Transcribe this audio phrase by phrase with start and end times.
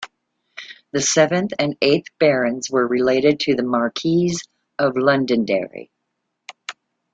[0.93, 4.47] The seventh and eighth barons were related to the Marquesses
[4.79, 5.91] of Londonderry.